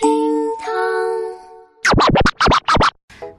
[0.00, 0.08] 厅
[0.60, 0.70] 堂，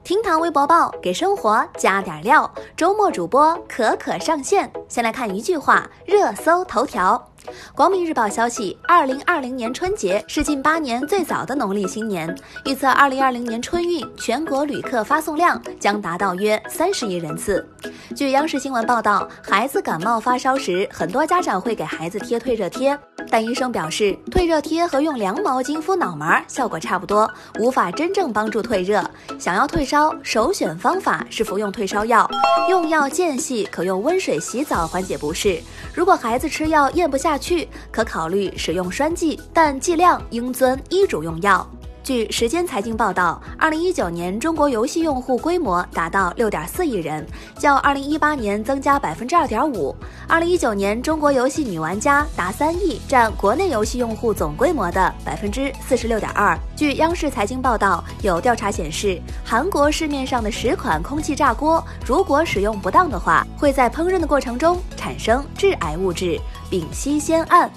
[0.04, 2.52] 厅堂微博报给生活加点料。
[2.76, 4.70] 周末主播可可上线。
[4.86, 7.26] 先来看一句话，热搜头条。
[7.74, 12.36] 光明日报消息，二零二零年春节是近八年最早的农历新年，
[12.66, 17.66] 预测二零二零年春运全国旅客发送量将达到约三十亿人次。
[18.14, 22.98] 据央视新闻报道，孩子感冒发烧时，很多家长会给孩子贴退热贴，
[23.30, 27.30] 但医生表示，退热贴和用凉毛巾敷脑门效果差不多，
[27.60, 29.08] 无法真正帮助退热。
[29.38, 32.28] 想要退烧，首选方法是服用退烧药，
[32.68, 35.62] 用药间隙可用温水洗澡缓解不适。
[35.94, 41.64] 如果孩子吃药咽不下去，可考虑使用栓剂，但剂量应遵医嘱用药。
[42.10, 47.24] 据时间财经报道，二零一九年中国游戏用户规模达到六点四亿人，
[47.56, 49.94] 较二零一八年增加百分之二点五。
[50.26, 56.58] 二零一九年中国游戏女玩家达三亿，占国内游戏用户总规模的百分之四十六点二。
[56.74, 66.36] 据央视财经报道，有调查显示，韩国市面上的十款空气炸锅，如果使用不当的话，会在烹饪的过程中产生致癌物质
[66.68, 67.70] 丙烯酰胺。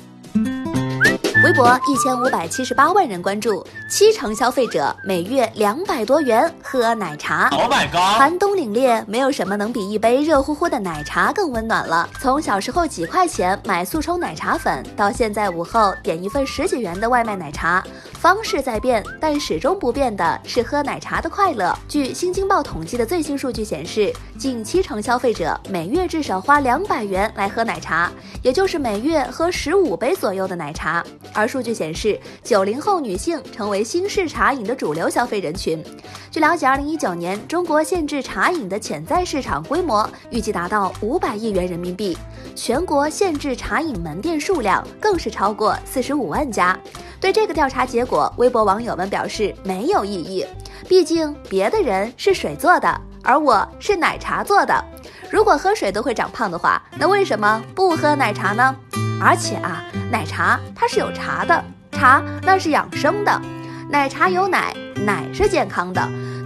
[1.44, 7.50] 微博一千五百七十八万人关注，七成消费者每月两百多元喝奶茶。
[7.50, 8.18] Oh my god！
[8.18, 12.10] 寒冬凛冽，没有什么能比一杯热乎乎的奶茶更温暖了。
[12.20, 21.78] 从小时候几块钱买速冲奶茶粉，到现在午后点一份十几元的外卖奶茶，方式在变，但始终不变的是喝奶茶的快乐。
[21.88, 31.04] 据新京报统计的最新数据显示，近七成消费者每月至少花两百元来喝奶茶，也就是每月喝十五杯左右的奶茶。
[31.36, 35.84] 而数据显示，九零后女性成为新式茶饮的主流消费人群。
[36.32, 42.18] 据了解，二零一九年中国限制茶饮的潜在市场规模预计达到五百亿元人民币，
[42.56, 46.78] 全国限制茶饮门店数量更是超过四十五万家。
[47.20, 50.46] 对这个调查结果，微博网友们表示没有异议，
[50.88, 54.84] 毕竟别的人是水做的，而我是奶茶做的。
[55.30, 58.76] 如果喝水都会长胖的话，那为什么不喝奶茶呢？
[59.22, 63.42] 而且啊，奶茶它是有茶的，茶那是养生的，
[63.90, 66.02] 奶茶有奶，奶是健康的，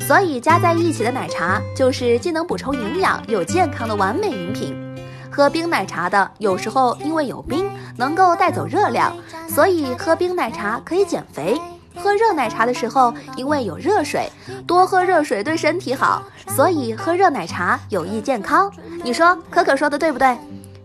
[0.07, 4.73] 所以加在一起的奶茶就是既能补充营养又健康的完美饮品。
[5.29, 9.13] 喝冰奶茶的有时候因为有冰能够带走热量，
[9.49, 11.59] 所以喝冰奶茶可以减肥；
[12.01, 14.31] 喝热奶茶的时候，因为有热水，
[14.65, 16.23] 多喝热水对身体好，
[16.55, 18.71] 所以喝热奶茶有益健康。
[19.03, 20.37] 你说可可说的对不对？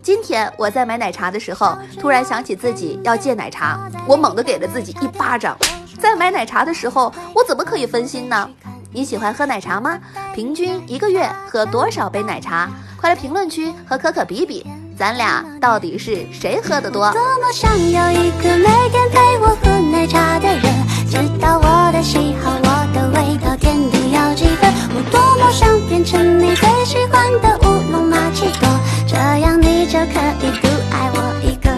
[0.02, 5.56] 今天我在买奶茶的时候，突然想起自己要戒奶茶，我猛地给了自己一巴掌。
[6.00, 8.50] 在买奶茶的时候，我怎么可以分心呢？
[8.92, 9.98] 你喜欢喝奶茶吗？
[10.34, 12.70] 平均一个月喝多少杯奶茶？
[13.00, 14.66] 快来评论区和可可比比，
[14.96, 17.10] 咱俩到底是谁喝的多？
[17.12, 20.62] 多么想有一个每天陪我喝奶茶的人，
[21.08, 24.70] 知道我的喜好，我的味道，甜度要几分？
[24.94, 28.68] 我多么想变成你最喜欢的乌龙玛奇朵，
[29.08, 29.82] 这样你。
[29.92, 30.06] 就可
[30.40, 31.70] 以独爱我一个。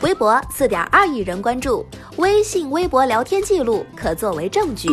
[0.00, 1.84] 微博四点二亿人关注，
[2.18, 4.88] 微信、微博聊天记录可作为证据。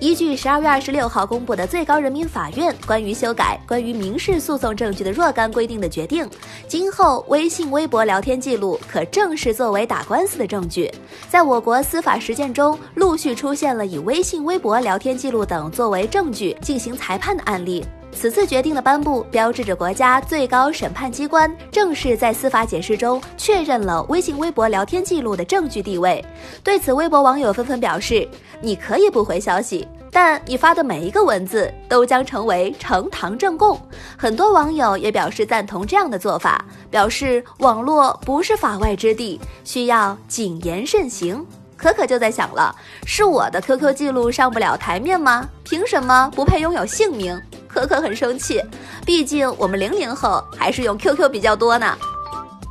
[0.00, 6.28] 依据十二月二十六号公布的最高人民法院关于修改关于民事诉讼证据的若干规定的决定，
[6.68, 10.88] 今后微信、微博聊天记录可正式作为打官司的证据。
[11.28, 17.84] 在我国司法实践中，陆续出现了以微信、微博聊天记录等作为证据进行裁判的案例。
[18.10, 26.24] 此次决定的颁布，标志着国家最高审判机关正式在司法解释中确认了微信、微博聊天记录的证据地位。
[26.64, 28.28] 对此，微博网友纷纷表示
[28.60, 33.80] ：“你可以不回消息，但你发的每一个文字都将成为呈堂证供。”
[34.18, 41.46] 很多网友也表示赞同这样的做法，表示网络不是法外之地，需要谨言慎行。
[41.76, 42.74] 可可就在想了：
[43.06, 45.48] 是我的 QQ 记录上不了台面吗？
[45.62, 47.40] 凭什么不配拥有姓名？
[47.68, 48.60] 可可很生气，
[49.04, 51.96] 毕竟我们零零后还是用 QQ 比较多呢。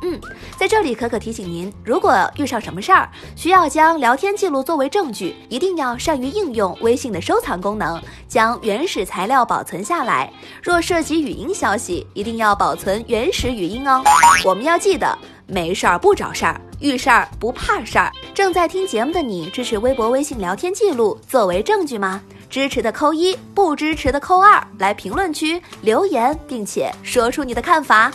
[0.00, 0.20] 嗯，
[0.56, 10.32] 在这里可可提醒您，如果遇上什么事儿需要将聊天记录作为证据，一定要善于应用微信的收藏功能，将原始材料保存下来。
[10.62, 14.00] 若涉及语音消息，一定要保存原始语音哦。
[14.44, 18.12] 我们要记得，没事儿不找事儿，遇事儿不怕事儿。
[18.32, 22.22] 正在听节目的你，支持微博、微信聊天记录作为证据吗？
[22.48, 28.10] 支持的扣一，不支持的扣二，来评论区留言，并且说出你的看法。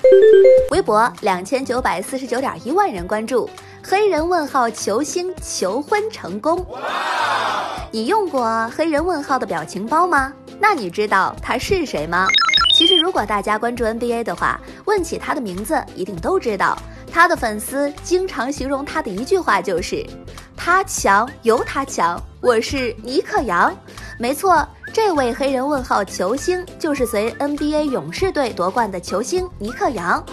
[0.72, 3.48] 微博两千九百四十九点一万人关注，
[3.84, 6.66] 黑人问号球星求婚成功。
[7.92, 10.34] 你用过黑人问号的表情包吗？
[10.60, 12.28] 那你知道他是谁吗？
[12.76, 16.76] 其实如果大家关注 NBA 的话，问起他的名字，一定都知道。
[17.14, 20.04] 他的粉丝经常形容他的一句话就是
[20.58, 23.72] ：“他强由他强，我是尼克杨。”
[24.18, 30.26] 没错，这位黑人问号球星就是随 NBA 勇士队夺冠的球星尼克杨。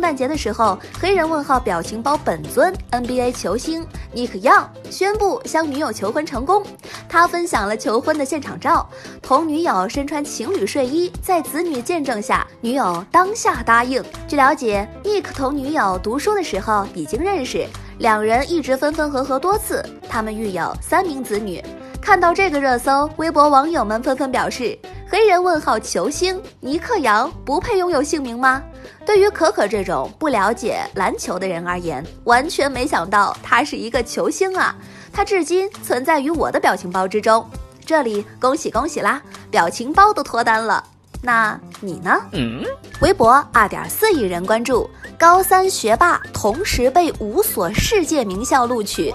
[0.00, 6.64] 圣诞节的时候，黑人问号表情包本尊 NBA 球星 Nick Young 宣布向女友求婚成功。
[7.06, 8.88] 他分享了求婚的现场照，
[9.20, 14.02] 同女友身穿情侣睡衣，在子女见证下，女友当下答应。
[14.26, 17.66] 据了解，Nick 同女友读书的时候已经认识，
[17.98, 21.62] 两人一直分分合合多次，他们育有三名子女。
[22.00, 24.78] 看到这个热搜，微博网友们纷纷表示。
[25.12, 28.62] 黑人问号球星尼克杨不配拥有姓名吗？
[29.04, 34.74] 对于可可这种不了解篮球的人而言，完全没想到他是一个球星啊！
[35.12, 37.48] 他至今存在于我的表情包之中。
[37.84, 39.20] 这里恭喜恭喜啦，
[39.50, 40.84] 表情包都脱单了。
[41.22, 42.18] 那你呢？
[42.32, 42.64] 嗯，
[43.00, 44.88] 微博二点四亿人关注，
[45.20, 49.14] 高三学霸同时被五所世界名校录取。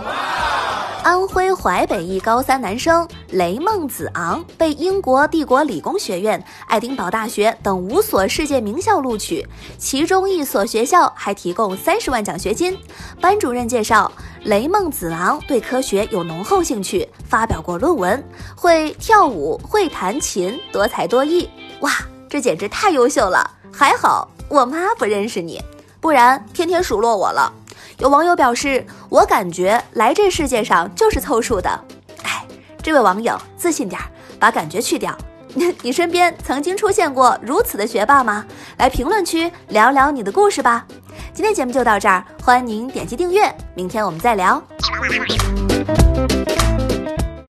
[1.01, 9.43] 安徽淮北一高三男生雷孟子昂被英国帝国理工学院、爱丁堡大学等五所世界名校录取，
[9.79, 12.77] 其中一所学校还提供三十万奖学金。
[13.19, 14.11] 班主任介绍，
[14.43, 18.23] 雷孟子昂对科学有浓厚兴趣，发表过论文，
[18.55, 21.49] 会跳舞，会弹琴，多才多艺。
[21.79, 21.91] 哇，
[22.29, 23.49] 这简直太优秀了！
[23.73, 25.61] 还好我妈不认识你，
[26.05, 27.51] 不然天天数落我了。
[27.97, 31.67] 有网友表示：“我感觉来这世界上就是凑数的。”
[32.21, 32.45] 哎，
[32.79, 33.99] 这位网友自信点，
[34.39, 35.17] 把感觉去掉。
[35.81, 38.45] 你身边曾经出现过如此的学霸吗？
[38.77, 40.85] 来评论区聊聊你的故事吧。
[41.33, 44.61] 今天节目就到这儿，欢迎您点击订阅，明天我们再聊。